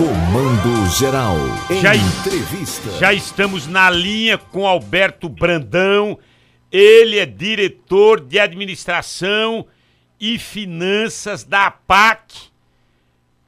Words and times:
Comando 0.00 0.86
Geral. 0.98 1.36
Já, 1.82 1.94
Entrevista. 1.94 2.90
já 2.92 3.12
estamos 3.12 3.66
na 3.66 3.90
linha 3.90 4.38
com 4.38 4.66
Alberto 4.66 5.28
Brandão. 5.28 6.18
Ele 6.72 7.18
é 7.18 7.26
diretor 7.26 8.18
de 8.18 8.38
administração 8.38 9.66
e 10.18 10.38
finanças 10.38 11.44
da 11.44 11.66
APAC. 11.66 12.48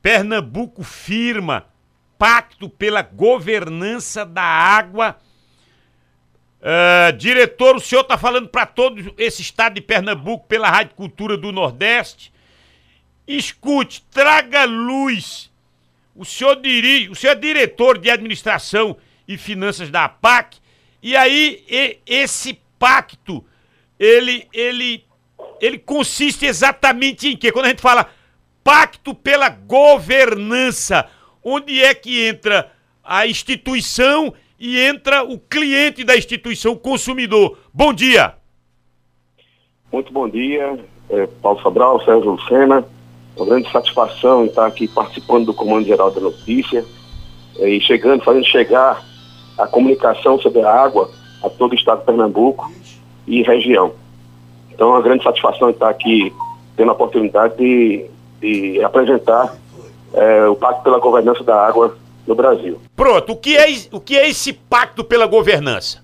Pernambuco 0.02 0.84
firma 0.84 1.64
Pacto 2.18 2.69
pela 2.69 3.00
Governança 3.00 4.27
da 4.27 4.43
Água. 4.43 5.16
Ah, 6.61 7.12
diretor, 7.12 7.77
o 7.77 7.80
senhor 7.80 8.03
está 8.03 8.19
falando 8.19 8.48
para 8.48 8.66
todo 8.66 9.14
esse 9.16 9.41
estado 9.41 9.77
de 9.77 9.80
Pernambuco 9.80 10.46
pela 10.46 10.69
Rádio 10.69 10.96
Cultura 10.96 11.34
do 11.34 11.50
Nordeste. 11.50 12.30
Escute, 13.27 14.03
traga 14.11 14.66
luz. 14.66 15.50
O 16.14 16.24
senhor 16.24 16.56
dirige, 16.60 17.08
o 17.08 17.14
senhor 17.14 17.32
é 17.32 17.36
diretor 17.36 17.98
de 17.98 18.10
administração 18.10 18.96
e 19.27 19.37
finanças 19.38 19.91
da 19.91 20.05
APAC. 20.05 20.59
E 21.02 21.16
aí 21.16 21.64
e- 21.68 21.98
esse 22.06 22.59
pacto, 22.78 23.45
ele 23.98 24.46
ele 24.52 25.04
ele 25.60 25.78
consiste 25.78 26.45
exatamente 26.45 27.28
em 27.28 27.37
quê? 27.37 27.51
Quando 27.52 27.66
a 27.66 27.68
gente 27.68 27.80
fala 27.80 28.10
pacto 28.62 29.14
pela 29.14 29.48
governança, 29.48 31.09
onde 31.42 31.82
é 31.82 31.95
que 31.95 32.26
entra 32.26 32.70
a 33.02 33.26
instituição 33.26 34.34
e 34.59 34.79
entra 34.79 35.24
o 35.24 35.38
cliente 35.38 36.04
da 36.04 36.16
instituição, 36.16 36.73
o 36.73 36.79
consumidor. 36.79 37.59
Bom 37.73 37.92
dia. 37.92 38.34
Muito 39.92 40.12
bom 40.12 40.29
dia, 40.29 40.79
é, 41.10 41.26
Paulo 41.26 41.60
Sobral, 41.60 42.02
Sérgio 42.04 42.32
Lucena. 42.32 42.84
Uma 43.36 43.46
grande 43.46 43.70
satisfação 43.70 44.45
estar 44.45 44.66
aqui 44.66 44.86
participando 44.86 45.46
do 45.46 45.54
Comando 45.54 45.86
Geral 45.86 46.10
da 46.10 46.20
Notícia 46.20 46.84
é, 47.59 47.68
e 47.68 47.80
chegando, 47.80 48.23
fazendo 48.23 48.46
chegar 48.46 49.02
a 49.59 49.66
comunicação 49.66 50.38
sobre 50.38 50.62
a 50.62 50.70
água 50.70 51.10
a 51.42 51.48
todo 51.48 51.73
o 51.73 51.74
estado 51.74 52.01
de 52.01 52.07
Pernambuco 52.07 52.70
e 53.26 53.42
região. 53.42 53.92
Então, 54.70 54.88
é 54.88 54.92
uma 54.92 55.02
grande 55.02 55.23
satisfação 55.23 55.70
estar 55.70 55.88
aqui 55.88 56.32
tendo 56.76 56.90
a 56.90 56.95
oportunidade 56.95 57.57
de, 57.57 58.07
de 58.40 58.82
apresentar 58.82 59.57
é, 60.12 60.46
o 60.46 60.57
Pacto 60.57 60.82
pela 60.82 60.98
Governança 60.98 61.42
da 61.45 61.66
Água 61.66 61.96
no 62.26 62.35
Brasil. 62.35 62.80
Pronto, 62.95 63.32
o 63.32 63.37
que 63.37 63.57
é, 63.57 63.66
o 63.90 64.00
que 64.00 64.16
é 64.16 64.28
esse 64.28 64.53
pacto 64.53 65.03
pela 65.03 65.26
governança? 65.26 66.03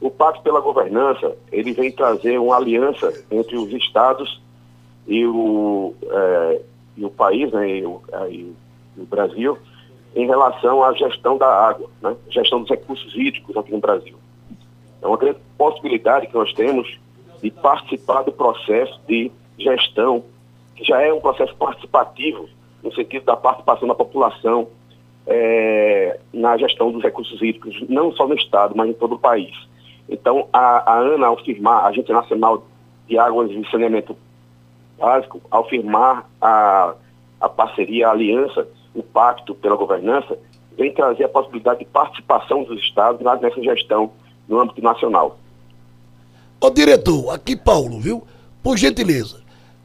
O 0.00 0.10
Pacto 0.10 0.42
pela 0.42 0.60
Governança, 0.60 1.36
ele 1.50 1.72
vem 1.72 1.90
trazer 1.90 2.38
uma 2.38 2.56
aliança 2.56 3.12
entre 3.30 3.56
os 3.56 3.72
estados 3.72 4.40
e 5.08 5.26
o, 5.26 5.94
eh, 6.02 6.60
e 6.98 7.04
o 7.04 7.10
país, 7.10 7.50
né, 7.50 7.78
e 7.78 7.86
o, 7.86 8.00
eh, 8.12 8.30
e 8.30 8.54
o 8.98 9.06
Brasil, 9.06 9.58
em 10.14 10.26
relação 10.26 10.84
à 10.84 10.92
gestão 10.92 11.38
da 11.38 11.46
água, 11.46 11.88
né, 12.02 12.14
gestão 12.28 12.60
dos 12.60 12.68
recursos 12.68 13.14
hídricos 13.14 13.56
aqui 13.56 13.72
no 13.72 13.78
Brasil. 13.78 14.16
É 15.00 15.06
uma 15.06 15.16
grande 15.16 15.38
possibilidade 15.56 16.26
que 16.26 16.34
nós 16.34 16.52
temos 16.52 16.98
de 17.42 17.50
participar 17.50 18.22
do 18.22 18.32
processo 18.32 19.00
de 19.08 19.32
gestão, 19.58 20.22
que 20.76 20.84
já 20.84 21.00
é 21.00 21.12
um 21.12 21.20
processo 21.20 21.54
participativo, 21.56 22.46
no 22.82 22.92
sentido 22.92 23.24
da 23.24 23.36
participação 23.36 23.88
da 23.88 23.94
população 23.94 24.68
eh, 25.26 26.18
na 26.32 26.56
gestão 26.58 26.92
dos 26.92 27.02
recursos 27.02 27.40
hídricos, 27.40 27.82
não 27.88 28.12
só 28.12 28.26
no 28.26 28.34
Estado, 28.34 28.74
mas 28.76 28.90
em 28.90 28.92
todo 28.92 29.14
o 29.14 29.18
país. 29.18 29.54
Então, 30.08 30.48
a, 30.52 30.92
a 30.92 30.98
ANA, 30.98 31.26
ao 31.26 31.36
firmar, 31.38 31.84
a 31.84 31.88
Agência 31.88 32.14
Nacional 32.14 32.66
de 33.06 33.18
Águas 33.18 33.50
e 33.50 33.70
Saneamento 33.70 34.16
Básico, 34.98 35.40
ao 35.50 35.68
firmar 35.68 36.28
a, 36.40 36.94
a 37.40 37.48
parceria, 37.48 38.08
a 38.08 38.10
aliança, 38.10 38.66
o 38.94 39.02
pacto 39.02 39.54
pela 39.54 39.76
governança, 39.76 40.36
vem 40.76 40.92
trazer 40.92 41.24
a 41.24 41.28
possibilidade 41.28 41.80
de 41.80 41.84
participação 41.86 42.64
dos 42.64 42.80
estados 42.82 43.20
nessa 43.40 43.62
gestão 43.62 44.10
no 44.48 44.60
âmbito 44.60 44.82
nacional. 44.82 45.38
Ô 46.60 46.70
diretor, 46.70 47.30
aqui 47.30 47.56
Paulo, 47.56 48.00
viu? 48.00 48.26
Por 48.62 48.76
gentileza, 48.76 49.40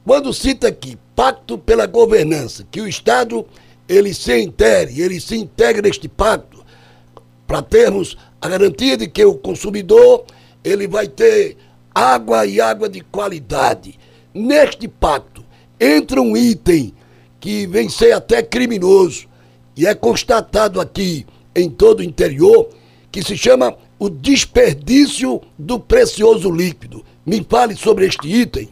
quando 0.06 0.34
cita 0.34 0.68
aqui 0.68 0.97
pacto 1.16 1.57
pela 1.57 1.85
governança, 1.85 2.66
que 2.69 2.81
o 2.81 2.88
Estado 2.88 3.46
ele 3.88 4.13
se 4.13 4.35
integre, 4.41 5.00
ele 5.00 5.19
se 5.19 5.35
integre 5.35 5.81
neste 5.81 6.07
pacto, 6.07 6.63
para 7.46 7.62
termos 7.62 8.18
a 8.41 8.50
garantia 8.50 8.97
de 8.97 9.07
que 9.07 9.23
o 9.23 9.35
consumidor 9.35 10.25
ele 10.63 10.88
vai 10.88 11.07
ter 11.07 11.57
água 11.94 12.46
e 12.46 12.59
água 12.59 12.90
de 12.90 13.02
qualidade. 13.02 14.00
Neste 14.33 14.88
pacto 14.88 15.44
entra 15.79 16.21
um 16.21 16.35
item 16.35 16.94
que 17.39 17.67
vem 17.67 17.89
ser 17.89 18.13
até 18.13 18.41
criminoso 18.41 19.27
e 19.75 19.85
é 19.85 19.94
constatado 19.94 20.79
aqui 20.81 21.25
em 21.55 21.69
todo 21.69 21.99
o 21.99 22.03
interior 22.03 22.69
que 23.11 23.22
se 23.22 23.38
chama 23.38 23.75
o 23.99 24.09
desperdício 24.09 25.41
do 25.57 25.79
precioso 25.79 26.51
líquido. 26.51 27.03
Me 27.25 27.43
fale 27.43 27.75
sobre 27.75 28.05
este 28.05 28.27
item. 28.27 28.69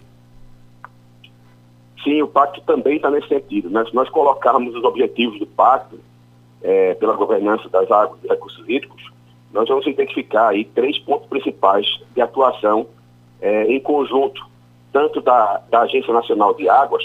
Sim, 2.04 2.22
o 2.24 2.28
pacto 2.28 2.62
também 2.62 2.96
está 2.96 3.12
nesse 3.12 3.28
sentido. 3.28 3.70
Né? 3.70 3.86
Se 3.86 3.94
nós 3.94 4.10
colocarmos 4.10 4.76
os 4.76 4.84
objetivos 4.84 5.38
do 5.38 5.46
pacto 5.46 6.00
eh, 6.64 6.96
pela 6.96 7.14
governança 7.14 7.70
das 7.70 7.90
águas 7.92 8.20
e 8.24 8.28
recursos 8.28 8.68
hídricos, 8.68 9.12
nós 9.54 9.68
vamos 9.70 9.86
identificar 9.86 10.50
aí 10.50 10.66
três 10.66 10.98
pontos 10.98 11.28
principais 11.28 11.86
de 12.16 12.22
atuação 12.22 12.88
eh, 13.40 13.66
em 13.68 13.80
conjunto, 13.80 14.44
tanto 14.92 15.22
da, 15.22 15.62
da 15.70 15.82
Agência 15.82 16.14
Nacional 16.14 16.54
de 16.54 16.68
Águas 16.70 17.04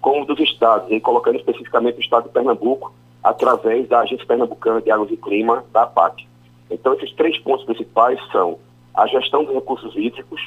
como 0.00 0.24
dos 0.24 0.38
estados, 0.40 0.90
e 0.90 0.98
colocando 1.00 1.36
especificamente 1.36 1.98
o 1.98 2.00
estado 2.00 2.24
de 2.24 2.30
Pernambuco, 2.30 2.92
através 3.22 3.86
da 3.88 4.00
Agência 4.00 4.26
Pernambucana 4.26 4.80
de 4.80 4.90
Águas 4.90 5.10
e 5.10 5.16
Clima, 5.16 5.62
da 5.72 5.82
APAC. 5.82 6.26
Então, 6.70 6.94
esses 6.94 7.12
três 7.14 7.36
pontos 7.38 7.64
principais 7.66 8.18
são 8.32 8.58
a 8.94 9.06
gestão 9.06 9.44
dos 9.44 9.54
recursos 9.54 9.94
hídricos, 9.94 10.40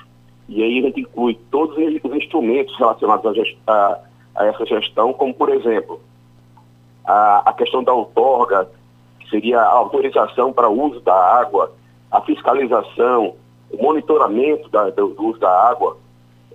e 0.50 0.64
aí 0.64 0.80
a 0.80 0.82
gente 0.84 1.02
inclui 1.02 1.40
todos 1.52 1.78
os 1.78 2.16
instrumentos 2.16 2.76
relacionados 2.78 3.36
gest- 3.36 3.58
a, 3.68 4.00
a 4.36 4.46
essa 4.48 4.66
gestão, 4.66 5.14
como, 5.14 5.34
por 5.34 5.50
exemplo, 5.50 6.02
a, 7.06 7.50
a 7.50 7.54
questão 7.54 7.84
da 7.84 7.94
outorga, 7.94 8.68
que 9.20 9.30
seria 9.30 9.60
a 9.60 9.70
autorização 9.72 10.52
para 10.52 10.68
o 10.70 10.82
uso 10.88 11.00
da 11.02 11.14
água, 11.14 11.72
a 12.12 12.22
fiscalização, 12.22 13.36
o 13.72 13.82
monitoramento 13.82 14.68
da- 14.70 14.90
do, 14.90 15.10
do 15.10 15.26
uso 15.28 15.40
da 15.40 15.70
água, 15.70 15.98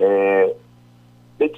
é, 0.01 0.55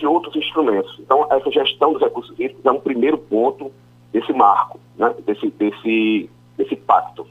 outros 0.06 0.34
instrumentos. 0.36 0.96
Então, 0.98 1.26
essa 1.30 1.50
gestão 1.50 1.92
dos 1.92 2.02
recursos 2.02 2.38
hídricos 2.38 2.64
é 2.64 2.70
um 2.70 2.80
primeiro 2.80 3.18
ponto 3.18 3.72
desse 4.12 4.32
marco, 4.32 4.78
né, 4.96 5.14
desse, 5.24 5.48
desse, 5.50 6.30
desse 6.56 6.76
pacto. 6.76 7.26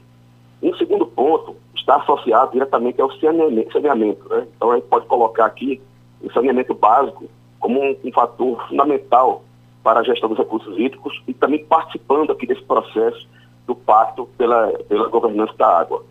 Um 0.62 0.74
segundo 0.74 1.06
ponto 1.06 1.56
está 1.74 1.96
associado 1.96 2.52
diretamente 2.52 3.00
ao 3.00 3.10
saneame- 3.18 3.68
saneamento. 3.72 4.28
Né? 4.28 4.46
Então, 4.56 4.70
a 4.70 4.76
gente 4.76 4.88
pode 4.88 5.06
colocar 5.06 5.46
aqui 5.46 5.80
o 6.22 6.32
saneamento 6.32 6.74
básico 6.74 7.24
como 7.58 7.80
um, 7.80 7.96
um 8.04 8.12
fator 8.12 8.66
fundamental 8.68 9.42
para 9.82 10.00
a 10.00 10.02
gestão 10.02 10.28
dos 10.28 10.38
recursos 10.38 10.78
hídricos 10.78 11.22
e 11.26 11.34
também 11.34 11.64
participando 11.64 12.32
aqui 12.32 12.46
desse 12.46 12.62
processo 12.62 13.26
do 13.66 13.74
pacto 13.74 14.28
pela, 14.36 14.68
pela 14.88 15.08
governança 15.08 15.54
da 15.56 15.78
água. 15.78 16.04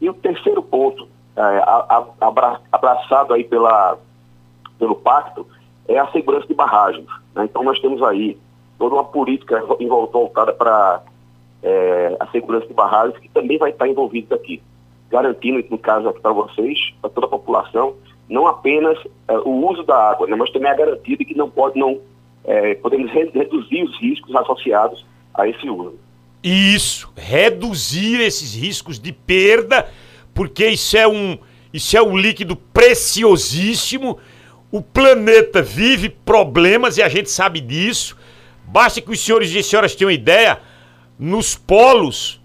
E 0.00 0.08
o 0.08 0.14
terceiro 0.14 0.62
ponto, 0.62 1.08
é, 1.36 1.64
abraçado 2.70 3.34
aí 3.34 3.44
pela, 3.44 3.98
pelo 4.78 4.94
pacto, 4.94 5.46
é 5.86 5.98
a 5.98 6.10
segurança 6.12 6.46
de 6.46 6.54
barragens. 6.54 7.06
né? 7.34 7.44
Então, 7.44 7.62
nós 7.62 7.78
temos 7.80 8.02
aí 8.02 8.36
toda 8.78 8.94
uma 8.94 9.04
política 9.04 9.60
voltada 9.64 10.52
para 10.52 11.02
é, 11.62 12.16
a 12.20 12.26
segurança 12.28 12.66
de 12.66 12.74
barragens, 12.74 13.18
que 13.18 13.28
também 13.28 13.58
vai 13.58 13.70
estar 13.70 13.88
envolvida 13.88 14.34
aqui, 14.34 14.62
garantindo, 15.10 15.64
no 15.70 15.78
caso 15.78 16.08
aqui 16.08 16.20
para 16.20 16.32
vocês, 16.32 16.78
para 17.00 17.10
toda 17.10 17.26
a 17.26 17.30
população, 17.30 17.94
não 18.28 18.46
apenas 18.46 18.98
é, 19.26 19.38
o 19.38 19.66
uso 19.68 19.82
da 19.82 20.10
água, 20.10 20.26
né, 20.26 20.36
mas 20.36 20.50
também 20.50 20.70
a 20.70 20.74
garantia 20.74 21.16
de 21.16 21.24
que 21.24 21.36
não 21.36 21.48
pode, 21.48 21.78
não 21.78 21.98
é, 22.44 22.74
podemos 22.74 23.10
re- 23.10 23.30
reduzir 23.34 23.82
os 23.82 23.98
riscos 24.00 24.34
associados 24.36 25.04
a 25.34 25.48
esse 25.48 25.68
uso. 25.68 25.94
Isso, 26.44 27.10
reduzir 27.16 28.20
esses 28.20 28.54
riscos 28.54 28.98
de 29.00 29.12
perda, 29.12 29.88
porque 30.34 30.68
isso 30.68 30.96
é 30.96 31.08
um, 31.08 31.36
isso 31.72 31.96
é 31.96 32.02
um 32.02 32.16
líquido 32.16 32.54
preciosíssimo. 32.54 34.18
O 34.70 34.82
planeta 34.82 35.62
vive 35.62 36.08
problemas 36.08 36.98
e 36.98 37.02
a 37.02 37.08
gente 37.08 37.30
sabe 37.30 37.60
disso. 37.60 38.16
Basta 38.64 39.00
que 39.00 39.10
os 39.10 39.20
senhores 39.20 39.50
e 39.50 39.62
senhoras 39.62 39.94
tenham 39.94 40.10
ideia, 40.10 40.60
nos 41.18 41.54
polos 41.54 42.38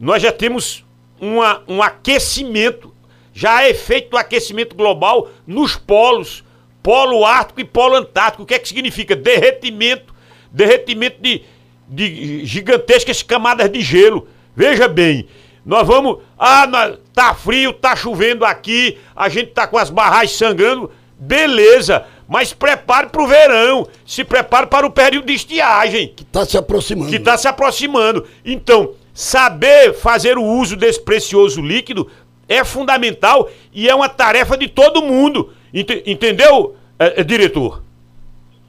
nós 0.00 0.22
já 0.22 0.32
temos 0.32 0.82
uma, 1.20 1.62
um 1.68 1.82
aquecimento, 1.82 2.94
já 3.34 3.62
é 3.62 3.74
feito 3.74 4.14
o 4.14 4.16
aquecimento 4.16 4.74
global 4.74 5.28
nos 5.46 5.76
polos, 5.76 6.42
polo 6.82 7.22
ártico 7.26 7.60
e 7.60 7.64
polo 7.64 7.96
antártico. 7.96 8.42
O 8.42 8.46
que 8.46 8.54
é 8.54 8.58
que 8.58 8.66
significa? 8.66 9.14
Derretimento, 9.14 10.14
derretimento 10.50 11.20
de, 11.20 11.42
de 11.86 12.46
gigantescas 12.46 13.22
camadas 13.22 13.70
de 13.70 13.82
gelo. 13.82 14.26
Veja 14.56 14.88
bem, 14.88 15.28
nós 15.66 15.86
vamos. 15.86 16.22
Ah, 16.38 16.96
tá 17.12 17.34
frio, 17.34 17.74
tá 17.74 17.94
chovendo 17.94 18.46
aqui, 18.46 18.96
a 19.14 19.28
gente 19.28 19.50
tá 19.50 19.66
com 19.66 19.76
as 19.76 19.90
barragens 19.90 20.38
sangrando, 20.38 20.90
beleza. 21.20 22.04
mas 22.26 22.52
prepare 22.52 23.08
para 23.08 23.22
o 23.22 23.26
verão, 23.26 23.86
se 24.06 24.22
prepare 24.24 24.66
para 24.68 24.86
o 24.86 24.90
período 24.90 25.26
de 25.26 25.34
estiagem 25.34 26.08
Que 26.16 26.22
está 26.22 26.44
se 26.44 26.56
aproximando. 26.56 27.10
que 27.10 27.16
está 27.16 27.36
se 27.36 27.46
aproximando. 27.48 28.24
Então, 28.44 28.92
saber 29.12 29.92
fazer 29.94 30.38
o 30.38 30.44
uso 30.44 30.76
desse 30.76 31.00
precioso 31.00 31.60
líquido 31.60 32.08
é 32.48 32.64
fundamental 32.64 33.48
e 33.72 33.88
é 33.88 33.94
uma 33.94 34.08
tarefa 34.08 34.56
de 34.56 34.68
todo 34.68 35.02
mundo. 35.02 35.52
Ente- 35.74 36.02
entendeu, 36.06 36.74
eh, 36.98 37.14
eh, 37.16 37.24
diretor? 37.24 37.82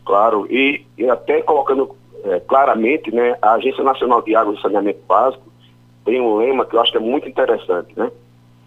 Claro, 0.05 0.47
e, 0.51 0.83
e 0.97 1.07
até 1.09 1.41
colocando 1.41 1.95
é, 2.23 2.39
claramente, 2.41 3.13
né, 3.13 3.35
a 3.41 3.53
Agência 3.53 3.83
Nacional 3.83 4.21
de 4.21 4.35
Água 4.35 4.53
e 4.55 4.61
Saneamento 4.61 4.99
Básico 5.07 5.43
tem 6.05 6.19
um 6.21 6.37
lema 6.37 6.65
que 6.65 6.75
eu 6.75 6.81
acho 6.81 6.91
que 6.91 6.97
é 6.97 7.01
muito 7.01 7.27
interessante, 7.29 7.93
né? 7.95 8.11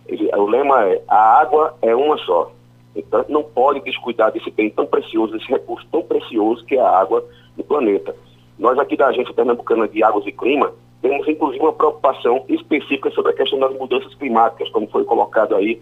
Ele- 0.07 0.29
o 0.37 0.47
lema 0.47 0.85
é 0.85 1.03
a 1.09 1.41
água 1.41 1.77
é 1.83 1.95
uma 1.95 2.17
só. 2.19 2.51
Então 2.95 3.25
não 3.29 3.43
pode 3.43 3.81
descuidar 3.81 4.33
desse 4.33 4.51
bem 4.51 4.71
tão 4.71 4.87
precioso, 4.87 5.33
desse 5.33 5.49
recurso 5.49 5.87
tão 5.91 6.03
precioso 6.03 6.65
que 6.65 6.77
é 6.77 6.81
a 6.81 6.89
água 6.89 7.25
no 7.57 7.65
planeta. 7.65 8.15
Nós 8.59 8.79
aqui 8.79 8.97
da 8.97 9.09
Agência 9.09 9.35
Pernambucana 9.35 9.89
de 9.89 10.03
Águas 10.03 10.27
e 10.27 10.33
Clima 10.33 10.73
temos 11.03 11.29
inclusive 11.29 11.63
uma 11.63 11.73
preocupação 11.73 12.45
específica 12.49 13.11
sobre 13.11 13.33
a 13.33 13.35
questão 13.35 13.59
das 13.59 13.75
mudanças 13.75 14.15
climáticas, 14.15 14.71
como 14.71 14.87
foi 14.89 15.05
colocado 15.05 15.55
aí 15.55 15.81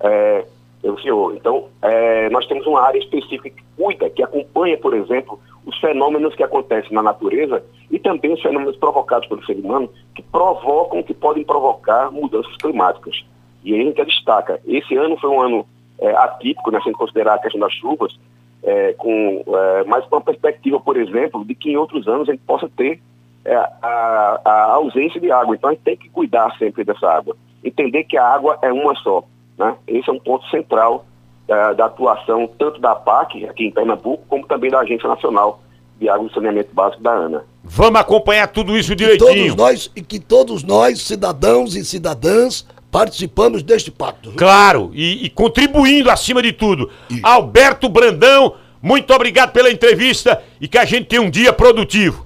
é, 0.00 0.44
pelo 0.82 1.00
senhor. 1.00 1.34
Então, 1.36 1.68
é, 1.80 2.28
nós 2.30 2.46
temos 2.46 2.66
uma 2.66 2.82
área 2.82 2.98
específica 2.98 3.50
que 3.50 3.62
cuida, 3.76 4.10
que 4.10 4.22
acompanha, 4.22 4.76
por 4.76 4.92
exemplo, 4.94 5.38
os 5.64 5.78
fenômenos 5.78 6.34
que 6.34 6.42
acontecem 6.42 6.92
na 6.92 7.02
natureza 7.02 7.64
e 7.90 7.98
também 7.98 8.32
os 8.32 8.42
fenômenos 8.42 8.76
provocados 8.76 9.28
pelo 9.28 9.44
ser 9.44 9.56
humano 9.56 9.88
que 10.14 10.22
provocam, 10.22 11.02
que 11.02 11.14
podem 11.14 11.44
provocar 11.44 12.10
mudanças 12.10 12.54
climáticas. 12.56 13.24
E 13.64 13.72
aí 13.72 13.80
a 13.80 13.84
gente 13.84 14.04
destaca, 14.04 14.60
esse 14.66 14.94
ano 14.96 15.16
foi 15.16 15.30
um 15.30 15.40
ano 15.40 15.66
é, 16.04 16.14
atípico, 16.16 16.70
né, 16.70 16.80
sem 16.82 16.92
considerar 16.92 17.34
a 17.34 17.38
questão 17.38 17.60
das 17.60 17.72
chuvas, 17.72 18.14
é, 18.62 18.92
com, 18.94 19.42
é, 19.46 19.84
mas 19.84 20.04
com 20.06 20.16
a 20.16 20.20
perspectiva, 20.20 20.78
por 20.78 20.96
exemplo, 20.96 21.44
de 21.44 21.54
que 21.54 21.70
em 21.70 21.76
outros 21.76 22.06
anos 22.06 22.28
a 22.28 22.32
gente 22.32 22.44
possa 22.46 22.68
ter 22.76 23.00
é, 23.44 23.54
a, 23.54 24.40
a 24.44 24.62
ausência 24.74 25.20
de 25.20 25.30
água. 25.30 25.54
Então 25.54 25.70
a 25.70 25.72
gente 25.72 25.82
tem 25.82 25.96
que 25.96 26.08
cuidar 26.08 26.54
sempre 26.58 26.84
dessa 26.84 27.06
água. 27.10 27.36
Entender 27.62 28.04
que 28.04 28.16
a 28.16 28.26
água 28.26 28.58
é 28.62 28.72
uma 28.72 28.94
só. 28.96 29.24
Né? 29.58 29.74
Esse 29.86 30.10
é 30.10 30.12
um 30.12 30.18
ponto 30.18 30.46
central 30.48 31.06
da, 31.46 31.72
da 31.72 31.86
atuação 31.86 32.48
tanto 32.58 32.80
da 32.80 32.94
PAC, 32.94 33.46
aqui 33.46 33.66
em 33.66 33.70
Pernambuco, 33.70 34.24
como 34.28 34.46
também 34.46 34.70
da 34.70 34.80
Agência 34.80 35.08
Nacional 35.08 35.60
de 35.98 36.08
Água 36.08 36.26
e 36.28 36.34
Saneamento 36.34 36.74
Básico 36.74 37.02
da 37.02 37.12
ANA. 37.12 37.44
Vamos 37.62 38.00
acompanhar 38.00 38.48
tudo 38.48 38.76
isso 38.76 38.90
Que 38.90 38.96
direitinho. 38.96 39.28
todos 39.28 39.56
nós 39.56 39.90
e 39.94 40.02
que 40.02 40.18
todos 40.18 40.62
nós, 40.62 41.00
cidadãos 41.02 41.76
e 41.76 41.84
cidadãs, 41.84 42.66
participamos 42.94 43.64
deste 43.64 43.90
pacto. 43.90 44.30
viu? 44.30 44.38
Claro, 44.38 44.92
e, 44.94 45.26
e 45.26 45.28
contribuindo 45.28 46.08
acima 46.08 46.40
de 46.40 46.52
tudo. 46.52 46.88
Alberto 47.24 47.88
Brandão, 47.88 48.54
muito 48.80 49.12
obrigado 49.12 49.50
pela 49.50 49.68
entrevista 49.68 50.40
e 50.60 50.68
que 50.68 50.78
a 50.78 50.84
gente 50.84 51.06
tenha 51.06 51.20
um 51.20 51.28
dia 51.28 51.52
produtivo. 51.52 52.24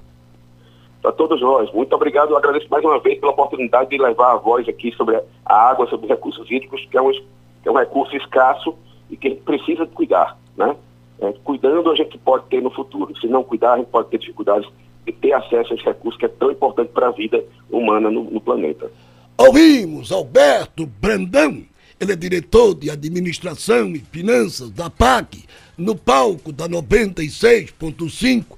Para 1.01 1.11
todos 1.11 1.41
nós, 1.41 1.73
muito 1.73 1.91
obrigado. 1.95 2.29
Eu 2.29 2.37
agradeço 2.37 2.67
mais 2.69 2.85
uma 2.85 2.99
vez 2.99 3.19
pela 3.19 3.31
oportunidade 3.31 3.89
de 3.89 3.97
levar 3.97 4.33
a 4.33 4.35
voz 4.35 4.69
aqui 4.69 4.91
sobre 4.91 5.19
a 5.43 5.55
água, 5.55 5.87
sobre 5.87 6.05
os 6.05 6.11
recursos 6.11 6.45
hídricos, 6.51 6.85
que 6.85 6.95
é 6.95 7.01
um, 7.01 7.11
que 7.13 7.67
é 7.67 7.71
um 7.71 7.77
recurso 7.77 8.15
escasso 8.15 8.75
e 9.09 9.17
que 9.17 9.25
a 9.27 9.31
gente 9.31 9.41
precisa 9.41 9.87
de 9.87 9.91
cuidar. 9.91 10.37
Né? 10.55 10.75
É, 11.19 11.33
cuidando, 11.43 11.89
a 11.89 11.95
gente 11.95 12.15
pode 12.19 12.45
ter 12.45 12.61
no 12.61 12.69
futuro. 12.69 13.17
Se 13.19 13.25
não 13.25 13.43
cuidar, 13.43 13.73
a 13.73 13.77
gente 13.77 13.87
pode 13.87 14.09
ter 14.09 14.19
dificuldades 14.19 14.69
de 15.03 15.13
ter 15.13 15.33
acesso 15.33 15.73
a 15.73 15.75
esse 15.75 15.85
recurso 15.85 16.19
que 16.19 16.25
é 16.25 16.29
tão 16.29 16.51
importante 16.51 16.89
para 16.89 17.07
a 17.07 17.11
vida 17.11 17.43
humana 17.71 18.11
no, 18.11 18.25
no 18.25 18.39
planeta. 18.39 18.91
Ouvimos 19.41 20.11
Alberto 20.11 20.85
Brandão, 20.85 21.63
ele 21.97 22.11
é 22.11 22.15
diretor 22.17 22.75
de 22.75 22.89
administração 22.89 23.95
e 23.95 24.03
finanças 24.11 24.69
da 24.69 24.89
PAC, 24.89 25.45
no 25.77 25.95
palco 25.95 26.51
da 26.51 26.67
96.5 26.67 28.57